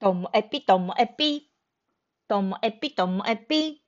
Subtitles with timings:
[0.00, 1.50] ともえぴともえぴ。
[2.26, 3.82] ともえぴともえぴ。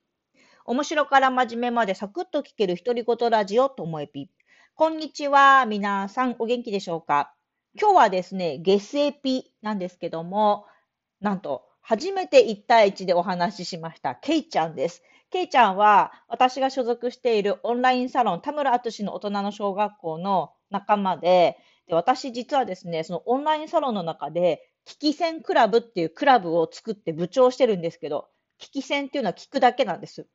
[0.63, 4.29] 面白から真面目までサクッと聞ける独り言ラジオともえぴ。
[4.75, 5.65] こんにちは。
[5.65, 7.33] 皆さんお元気でしょうか？
[7.81, 10.67] 今日はですね、月エピなんですけども、
[11.19, 15.01] なんと、初めて1対1でお話ししました、ケイちゃんです。
[15.31, 21.57] ケイちゃんは、私が所属しているオンラインサロン、田村淳の大人の小学校の仲間で、
[21.87, 28.27] で私実はですね、そのオンラインサロンの中で、聞き戦クラブっていうクラブを作って部長してるんですけど、
[28.59, 30.27] 聞き戦っていうのは聞くだけなんです。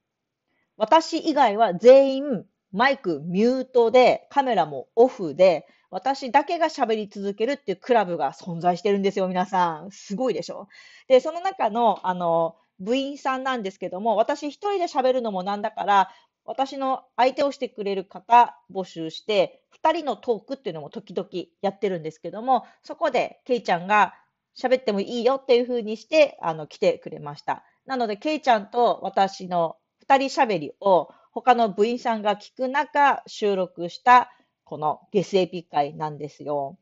[0.77, 9.91] 私以外は全員マイクミュートでカメラもオフで私だけが喋り続けるっていうクラブが存在してるんですよ、皆さん。
[9.91, 10.69] すごいでしょ
[11.09, 16.11] で、その中の、あの、部員さんなんですけども、私一人で喋るのもなんだから、
[16.49, 21.29] 私の相手をしてくれる方募集して、2人のトークっていうのも時々
[21.61, 24.15] やってるんですけども、そこでケイちゃんが
[24.59, 27.65] 喋ってもいいよっていう風にして、あの、来てくれました。
[27.85, 34.33] なので、ケイちゃんと私の二人喋りを他の部員さんが聞く中収録した
[34.65, 36.79] このゲスエピ会なんですよ。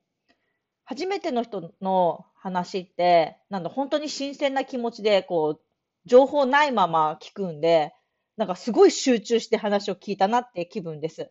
[0.84, 5.60] 初めての人の話って、なんだ、本当に新鮮な気持ちで、こう、
[6.04, 7.92] 情報ないまま聞くんで、
[8.36, 11.30] なんかすごい集中して話を聞いたなって気分です。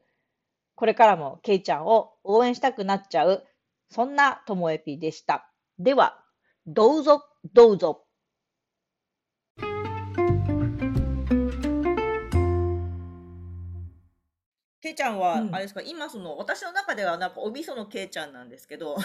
[0.74, 3.46] これからもケイちゃんを応援したくなっちゃう、
[3.90, 5.52] そんなともえぴでした。
[5.78, 6.20] では、
[6.66, 8.06] どうぞ、どうぞ。
[14.82, 19.02] けいちゃんは、あれですか、今その、私の中ではなんかお味噌のけいちゃんなんですけど、は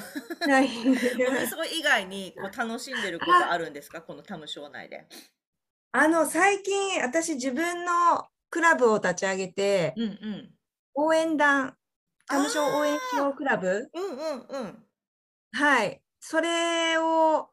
[0.61, 0.69] い。
[0.89, 1.07] お味
[1.55, 5.07] 噌以外にこう楽しんでることあるんですかこのタム省内で。
[5.92, 10.55] あの、最近、私自分のクラブを立ち上げて、うんうん。
[10.94, 11.77] 応援団、
[12.27, 13.91] タム省応援しようクラブ？
[13.92, 14.84] うんうんうん。
[15.52, 16.02] はい。
[16.20, 17.50] それを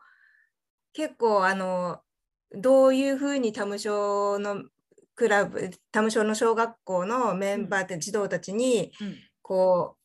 [0.94, 2.02] 結構あの
[2.54, 4.64] どういうふうにタム省の
[5.16, 8.94] クラブタム省の小学校のメンバーって児童たちに
[9.42, 9.98] こ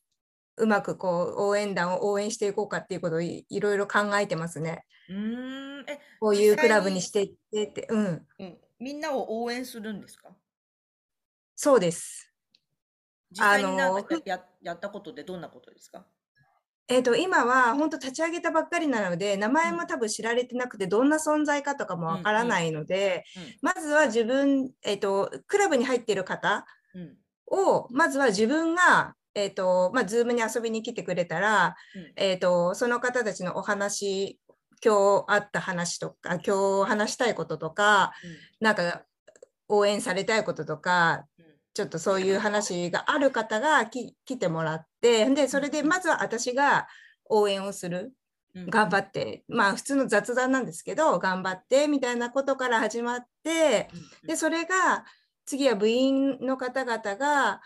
[0.57, 4.85] う、うまくこう応援団を応援していこうかっていうことをいろいろ考えてますね。
[5.09, 5.85] うん。
[5.87, 10.29] えこういうクラブにしていってって、うん、うん、みんなを応援するんですか？
[11.55, 12.31] そうです。
[13.31, 16.05] 実際になんかややったことでどんなことですか？
[16.89, 23.41] えーと、今は本当立ち上げたばっかりなので名前も多分知られてなくてどんな存在かとかもわからないので、うん。
[23.41, 26.65] うんうん、まずは自分、えーと、クラブに入っている方
[27.47, 31.75] を、まずは自分が、えーとまあ、Zoom に遊びに来てくれたら、
[32.17, 34.37] えーと、その方たちのお話
[34.83, 39.03] 今日あった話とか今日話したいこととか、うん、なんか
[39.69, 41.25] 応援されたいこととか
[41.73, 46.87] ちょっとそういう話がある方が来てもらってでそれでまずは私が
[47.25, 48.13] 応援をする
[48.55, 53.89] 頑張って、まあ普通の雑談なんですけど頑張ってみたいなことから始まって
[54.27, 55.05] でそれが
[55.45, 57.61] 次は部員の方々が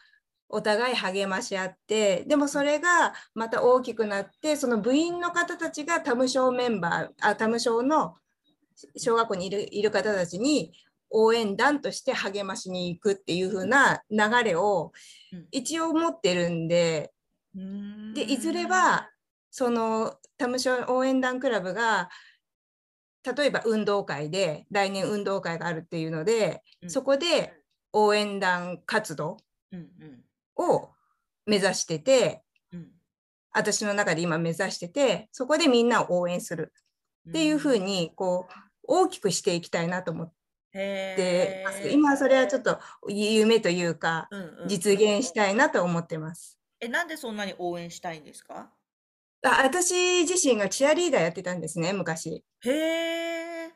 [0.49, 8.15] お互い励まし合ってでもそれがまた大きくなってその部員の方たちがタム賞メンバーあタム賞の
[8.95, 10.71] 小学校にいるいる方たちに
[11.09, 14.91] 応援団として励ましに行くっていう風な流れを
[15.51, 17.11] 一応持ってるんで、
[17.55, 19.09] うん、でいずれは
[19.51, 22.09] そのタムショ応援団クラブが
[23.35, 27.53] 例えば運動会で来年運動会があるっていうので、うん、そこで
[27.93, 29.37] 応援団活動
[30.57, 30.89] を
[31.45, 32.87] 目指してて、うん、
[33.53, 36.73] 私の中で今目指しててそこでみんなを応援する
[37.29, 38.53] っていうふうにこう
[38.83, 40.35] 大きくしていきたいなと思って。
[40.73, 44.29] で今それはちょっと夢というか、
[44.67, 46.59] 実現したいなと思ってます。
[46.79, 48.69] えなんでそんなに応援したいんですか？
[49.43, 52.43] あ私自身がチアリーダーやってたんですね昔。
[52.61, 53.71] へえ。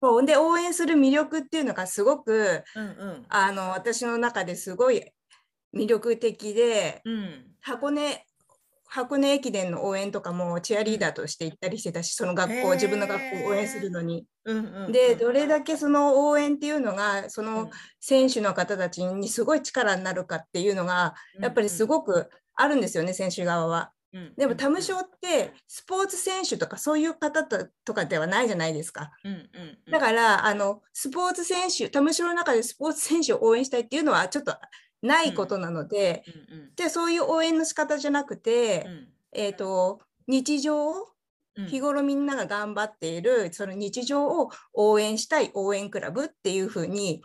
[0.00, 5.04] そうで応援する魅力っていうのがすごく、うんうん、あの私の中ですごい
[5.74, 8.24] 魅力的で、うん、箱根
[8.88, 14.26] 箱根駅伝の応援とかもチアリーダーとして行ったりしてたし、その学校、自分の学校を応援するのに。
[14.90, 17.70] で、どれだけその応援っていうのが、その
[18.00, 23.92] 選手の方たちにすごい力になるかっていうのが、やっぱりすごくあるんですよね、選手側は。
[24.36, 29.10] でも、タム賞ってスポーツ選手とかそういう方とかではないじゃないですか。
[29.90, 34.56] だからあのスポーツ選手、タム賞の中でスポーツ選手を応援したいっていうのはちょっと
[35.02, 40.92] ないことなので、うんうん、でそういう応援の仕方じゃなくて、うん、えーと、日常
[41.56, 47.22] 日頃みんなが頑張っているその日常を応援したい応援クラブっていうふうに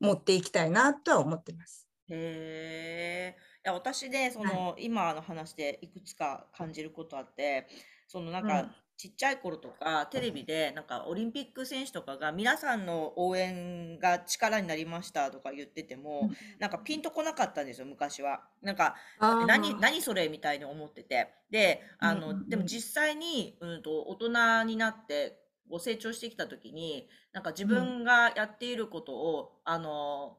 [0.00, 1.86] 持っていきたいなとは思ってます。
[2.08, 7.68] へいや私でその、はい、今の話でいくつか感じることあって
[8.08, 18.42] そのなんか、ちっちゃい頃とかテレビでなんかオリンピック選手とかが皆さんの応援が力になりましたとか言っててもなんかピンとこなかったんですよ昔は。
[18.62, 21.34] なんか何何それみたいに思ってて。
[21.50, 30.38] であのでも実際に、うんと、大人になってご成長してきた時になんか自分がやっていることを、あの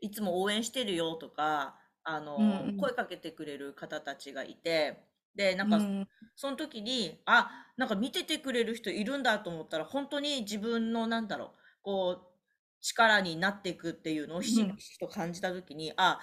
[0.00, 1.76] いつも応援してるよとか
[2.08, 2.38] あの、
[2.78, 5.05] 声かけてくれる方たちがいて
[5.36, 5.78] でなんか、
[6.34, 11.50] その時にあなんか見ててくれる人いるんだと思ったら本当に自分のなんだろう
[11.82, 12.26] こう
[12.80, 16.20] 力になっていくっていうのをひしひしと感じた時に、あ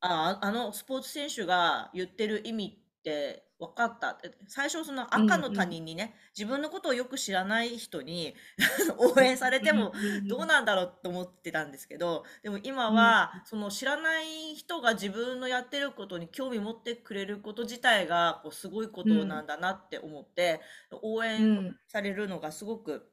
[0.00, 4.18] ああのスポーツ選手が言ってる意味って分かった。
[4.46, 8.34] 最初その赤の他人にね、自分のことをよく知らない人に
[8.96, 9.92] 応援されても
[10.28, 20.60] どうなんだろうと思ってたんですけどでも今はその知らない人が自分のやってることに興味持ってくれること自体がこうすごいことなんだなって思って、
[21.02, 23.10] 応援されるのがすごく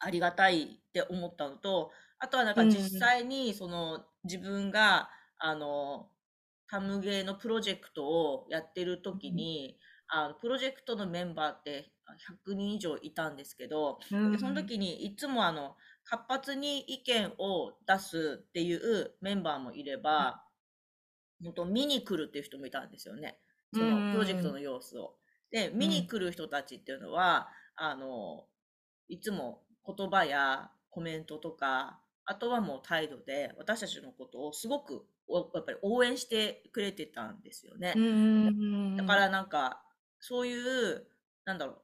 [0.00, 6.10] ありがたいって思ったのとあとはなんか実際にその自分があの
[6.70, 9.76] タムゲーのプロジェクトをやってる時に、
[10.08, 11.92] あのプロジェクトのメンバーって
[12.48, 20.42] 100人以上いたんですけど、うん、その時にいつもあの活発に意見を出すっていうメンバーもいれば、
[21.40, 23.38] うん、本当見に来るっていう人もいたんですよね。
[23.72, 25.14] そのプロジェクトの様子を。
[25.52, 28.44] で見に来る人たちっていうのは、あの
[29.08, 37.94] いつも言葉やコメントとかあとはもう態度で私たちのことをすごくやっぱり応援してくれてたんですよね。
[38.96, 39.82] だからなんか
[40.20, 41.06] そういう
[41.44, 41.82] なんだろう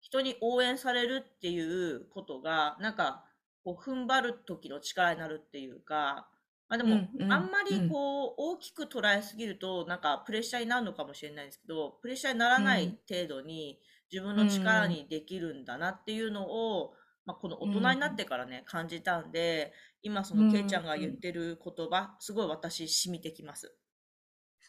[0.00, 3.24] 人に応援されるっていうことがなんか
[3.64, 6.28] こう踏ん張る時の力になるっていうか、
[6.68, 13.78] まあ、でも、あんまりこう大きく捉えすぎるとなんかプレッシャーになるのかもしれないですけどプレッシャーにならない程度に
[14.10, 16.94] 自分の力にできるんだなっていうのを、
[17.26, 23.74] まあ、この大人になってからね、感じたんで今そのけいちゃんが言ってる言葉、すごい私染みてきます。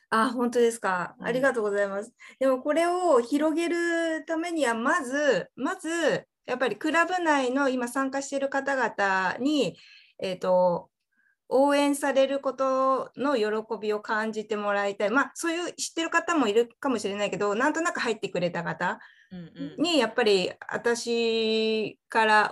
[0.09, 1.15] あ、本当ですか。
[1.21, 2.13] ありがとうございます。
[2.37, 9.77] でもこれを広げるためには、まず、まず、やっぱりクラブ内の今参加している方々に、
[10.19, 10.89] えっ、ー、と、
[11.47, 13.45] 応援されることの喜
[13.79, 15.11] びを感じてもらいたい。
[15.11, 18.99] まあ、そういう知ってる方もいるかもしれないけど、なんとなく入ってくれた方
[19.77, 22.51] に、やっぱり私から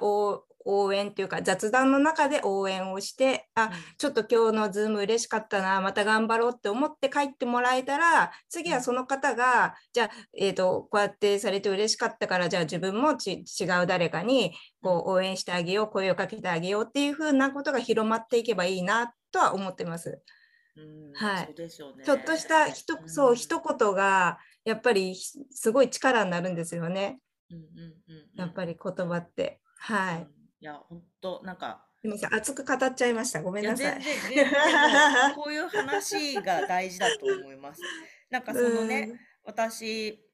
[0.65, 13.43] 応援というか雑談の中で応援をして、あ、ちょっと今日のズーム嬉しかったな、また頑張ろうって思って帰ってもらえたら、次はその方が、じゃあ、えっ、ー、と、こうやってされて嬉しかったから、じゃあ自分も違
[13.83, 20.21] う誰かにこう応援してあげよう、声をかけてあげようっていうふうなことが広まっていけばいいなとは思ってます。
[21.15, 27.19] はい、ね、ちょっとしたひと、うん、そう一言がやっぱりすごい力になるんですよね。
[28.35, 29.59] やっぱり言葉って。
[29.79, 30.27] はい。
[30.61, 31.85] いや、本当なんか。
[32.01, 33.41] すみません、熱く語っちゃいました。
[33.41, 33.99] ごめんなさい。
[33.99, 37.81] い全然、全然 こういう話が大事だと思います。
[38.29, 40.25] なんかそのね、私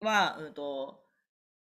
[0.00, 1.04] は、うんと、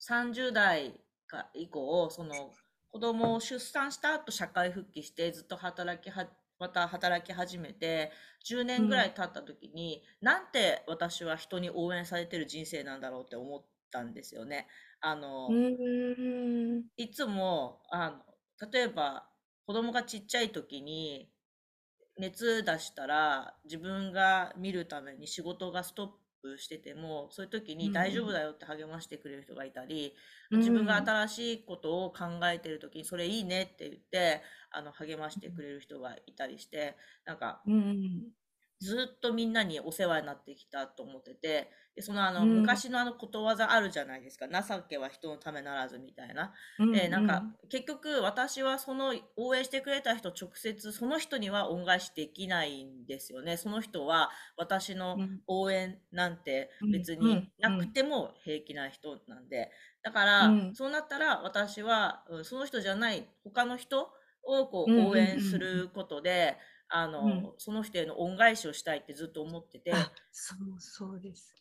[0.07, 2.53] 30代か以降、その
[2.89, 6.27] 子供を出産した後社会復帰してずっと働きは、
[6.59, 8.11] また働き始めて、
[8.45, 14.67] 10年ぐらい経った時に、うん、なんて私は人に応援されてる人生なんだろうって思ったんですよね。
[15.01, 15.63] あの、
[16.97, 18.11] いつも、あ
[18.59, 19.29] の、例えば
[19.65, 21.33] 子供がちっちゃい時に
[22.17, 26.09] 熱出したら自分が見るために仕事がストッ
[26.43, 30.15] プしてても、そういう時に大丈夫だよって励ましてくれる人がいたり、
[30.59, 37.65] 自分が新しいことを考えてる時にそれいいねって言って、あの、励ましてくれる人がいたりして、なんか、
[38.81, 44.47] ずっとみんなにお世話になってきたと思ってて、でそのあの、うん、昔のあのことわざあるじゃないですか。
[44.47, 46.51] 情けは人のためならずみたいな。
[46.79, 53.55] うん、で、なんか、結局私はその応援してくれた人直接、その人には恩返しできないんですよね。
[53.55, 59.69] その人は私の応援なんて別になくても平気な人なんで。
[60.01, 64.09] だから、そうなったら私は、その人じゃない他の人
[64.43, 66.57] をこう応援することで、
[66.93, 69.93] あの、うん、その人への恩返しをしたいってずっと思ってて。
[70.31, 71.55] そうそうです。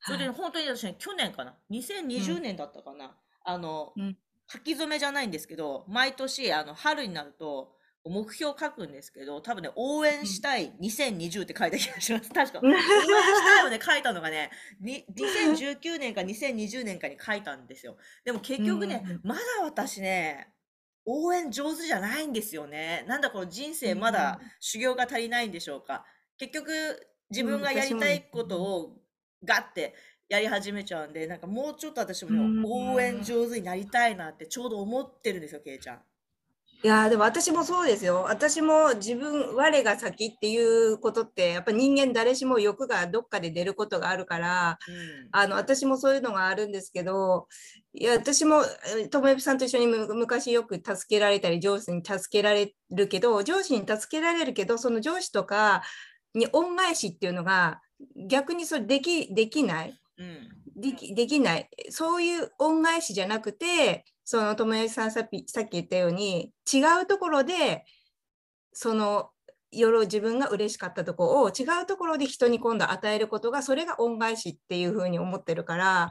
[0.00, 3.12] それで本当に私、ね、去年かな、2020年だったかな、うん、
[3.44, 12.30] あの、うん、書き初めじゃないんですけど、毎年、あの、春になると、目標書くんですけど、多分ね、応援したい2020って書いた気がします。
[12.32, 12.60] 確か。
[12.62, 12.86] 応援し
[13.44, 14.50] たいをね、書いたのがね、
[14.82, 17.96] 2019年か2020年かに書いたんですよ。
[18.24, 20.52] でも結局ね、まだ私ね、
[21.10, 23.04] 応援上手じゃないんですよね。
[23.08, 26.04] なんだこの人生まだ修行が足りないんでしょうか。
[26.36, 26.70] 結局
[27.30, 28.96] 自分がやりたいことを
[29.42, 29.94] ガッて
[30.28, 36.02] やり始めちゃうんで、なんかもうちょっと私も応援上手になりたいなってちょうど思ってるんですよ、けいちゃん。
[36.84, 38.22] いやでも私もそうですよ。
[38.28, 47.48] 私も自分、我が先っていうことって、やっぱ人間誰しも欲がどっかで出ることがあるから、うん、あの私もそういうのがあるんですけど、
[47.94, 48.62] いや私も
[49.10, 55.82] 友よさんと一緒に昔よく助けられたり、上司に助けられるけど、上司に助けられるけど、その上司とか
[56.32, 57.80] に恩返しっていうのが
[58.28, 59.98] 逆にそれできできない。
[60.78, 61.68] うんできできない。
[61.90, 67.86] そういう恩返しじゃなくて、その友達さんさっき言ったように違うところで
[68.74, 69.30] その
[69.70, 76.10] 夜自分が嬉しかったところを違うところで人に今度与えることがそれが恩返しっていうふうに思ってるから、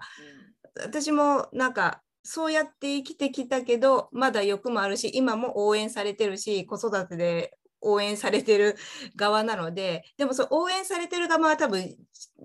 [0.76, 8.78] うん、私もなんかそうやって生きてきたけどまだ欲もあるし今も応援されてるし子育てで応援されてる
[9.16, 11.96] 側なのででもそ応援されてる側は多分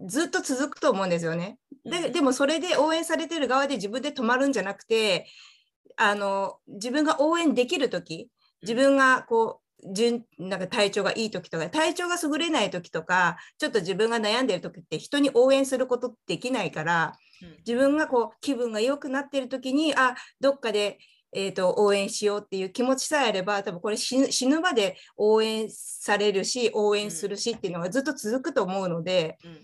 [0.07, 1.59] ずっと続くと思うんですよね。
[1.85, 5.27] ででもそれで応援されてる側で自分で止まるんじゃなくて
[5.97, 8.29] あの自分が応援できる時
[8.63, 17.15] 自分がこう順なんか体調がいい時とか体調が優れない時とかちょっと自分が悩んでる時って人に応援することできないから
[17.67, 20.99] 自分がこう気分が良くなってる時にあどっかで、
[21.33, 29.59] えーと、応援しようっていう気持ちさえあれば多分これ死ぬまで応援されるし応援するしっていうのがずっと続くと思うので、うん、うん、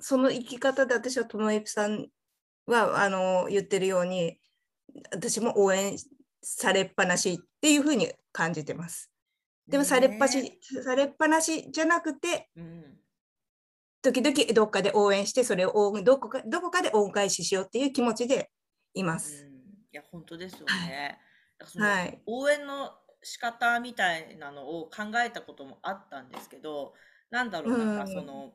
[0.00, 2.08] その生き方で私は友恵さん
[2.66, 4.38] はあの言ってるように
[5.12, 5.96] 私も応援
[6.42, 9.10] されっぱなしっていうふうに感じてます。
[9.68, 12.98] でもされっぱし、されっぱなしじゃなくて、うん、
[14.02, 18.50] 時々どっかで応援してそれをどこかどこかで恩返ししようっていう気持ちで
[18.94, 19.44] います。
[19.44, 19.54] うん、い
[19.92, 21.18] や本当ですよね。
[21.76, 22.92] はい、応援の
[23.22, 26.94] 仕方みたいなのを考えたこともあったんですけど
[27.30, 28.52] なんだろうなんかその、うん、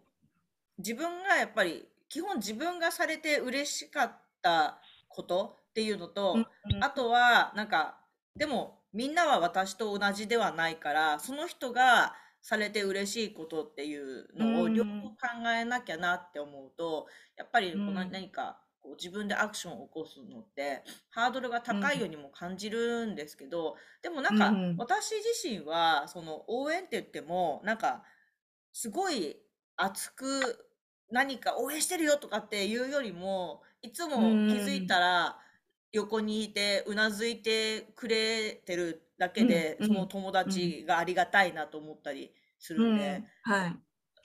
[0.77, 4.79] 自分がやっぱり基本自分がされて嬉しかった
[5.09, 6.37] ことっていうのと、
[6.81, 7.97] あとはなんか
[8.35, 15.17] でもみんなは私と同じではないからその人がされて嬉しいことっていうのを両方考
[15.55, 28.03] えなきゃなって思うとやっぱりこの何かこう自分でアクションを起こすのってハードルが高いようにも感じるんですけどでもなんか私自身はその応援って言ってもなんか
[28.71, 29.35] すごい
[29.75, 30.66] 熱く
[31.11, 34.17] 何か応援してるよとかっていうよりもいつも気
[34.59, 35.37] づいたら
[35.91, 43.75] 横にいてうなずいてくれてるだけで、その友達がありがたいなと思ったりするんで、はい、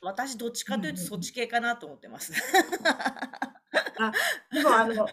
[0.02, 2.32] 私どっちかというとそっち系かなと思ってます。
[3.98, 4.12] あ
[4.52, 5.08] でもあの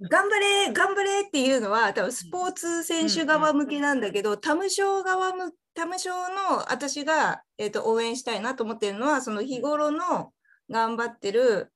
[0.00, 10.32] 頑張れ頑張れっていうのは多分スポーツ選手側向けなんだけど、他務省側向他務省の私が、えーと、応援したいなと思ってるのはその日頃の
[10.70, 11.72] 頑張ってる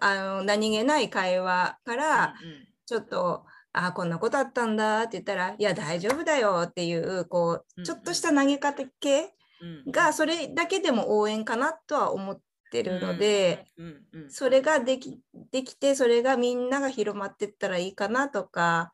[0.00, 2.34] あの何気ない会話から
[2.86, 3.44] ちょっと
[3.76, 9.34] あこんなことあったんだって言ったら、いや、大丈夫だよっていう、こう、ちょっとした投げ方系
[9.92, 12.40] が、それだけでも応援かなとは思っ
[12.72, 13.66] てるので、
[14.28, 15.20] それができ
[15.52, 18.92] できて、それがみんなが広まっていったらいいかなとか、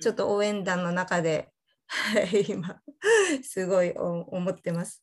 [0.00, 1.50] ちょっと応援団の中で、
[2.48, 2.80] 今、
[3.42, 5.02] すごい思ってます。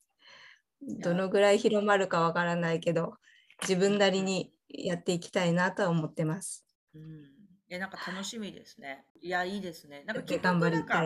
[0.82, 3.18] どのぐらい広まるかわからないけど、
[3.62, 6.66] 自分なりにやっていきたいなとは思ってます。
[6.96, 9.06] うんえ、なんか楽しみですね。
[9.22, 10.04] いや、いいですね。
[10.06, 11.02] なんか結局なんか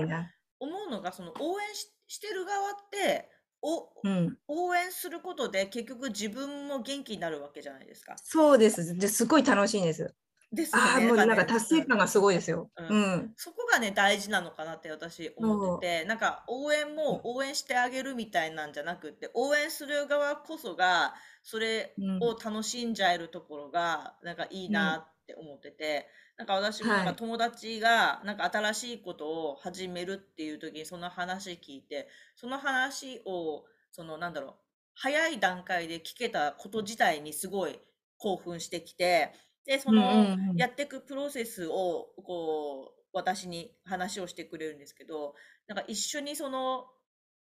[0.59, 3.29] 思うのが、その応援ししてる側って、
[3.62, 8.15] お、うん、応援することで結局自分も元気になるわけじゃないですか。
[8.24, 8.95] そうです。
[8.95, 10.15] ですごい楽しいんです。
[10.55, 11.05] ですよね。
[11.05, 12.71] あもうなんか達成感がすごいですよ。
[12.77, 12.88] うん。
[12.88, 26.07] うん、そこがね、大事なのかなって私思ってて、なんか応援も応援してあげるみたいなんじゃなくて、応援する側こそが、それを楽しんじゃえるところが、なんかいいなって思ってて、
[26.38, 34.53] なんか私もなんか友達がなんか新しいことを始めるっていう時にその話聞いて、その話を、そのなんだろう、
[34.93, 37.79] 早い段階で聞けたこと自体にすごい
[38.17, 39.33] 興奮してきて、
[39.65, 45.36] で、そのやっていくプロセスをこう、私に話をしてくれるんですけど、
[45.67, 46.86] なんか一緒にその、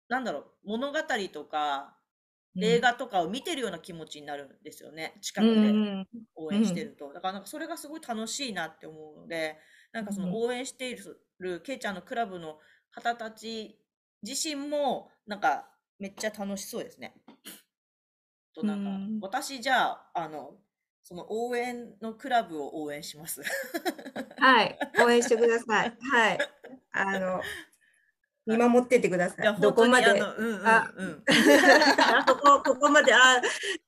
[0.09, 0.99] なんだろう、物語
[1.33, 1.99] とか、
[2.61, 5.19] 映画とかを見てるような気持ちになるんですよね。
[5.23, 5.83] 近くで
[6.37, 7.13] 応援してると。
[7.13, 9.59] だからなんかそれがすごい楽しいなって思うので、
[9.93, 10.97] なんかその応援してい
[11.41, 12.59] るケイちゃんのクラブの
[12.91, 13.81] 方たち
[14.23, 17.23] 自身もなんかめっちゃ楽しそうですね。
[18.55, 20.59] となんか、私じゃあ、あの、
[21.03, 23.43] その応援のクラブを応援します。
[24.39, 25.97] はい、応援してください。
[26.01, 26.39] はい、
[26.93, 27.43] あの
[28.45, 29.61] 見守っててください。
[29.61, 31.25] どこまで、あ、うんうんう、
[32.27, 33.41] ここここまで、あ、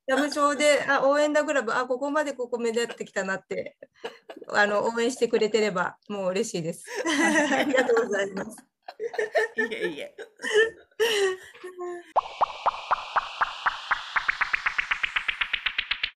[0.07, 3.77] ダム症で、あ、応援だクラブ、あ、ここまでここ目立ってきたなって、
[4.49, 6.85] あの応援してくれてればもう嬉しいです。
[7.53, 8.65] ありがとうございます。
[9.57, 10.15] いえいえ。